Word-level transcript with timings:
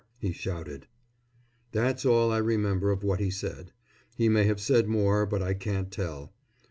he 0.17 0.31
shouted. 0.33 0.87
That's 1.73 2.07
all 2.07 2.31
I 2.31 2.39
remember 2.39 2.89
of 2.89 3.03
what 3.03 3.19
he 3.19 3.29
said. 3.29 3.71
He 4.15 4.29
may 4.29 4.45
have 4.45 4.59
said 4.59 4.87
more, 4.87 5.27
but 5.27 5.43
I 5.43 5.53
can't 5.53 5.91
tell. 5.91 6.33